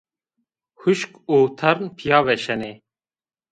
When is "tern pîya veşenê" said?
1.59-2.73